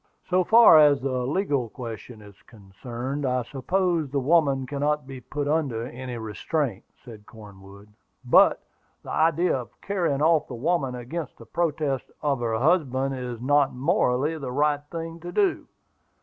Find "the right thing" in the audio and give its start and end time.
14.39-15.19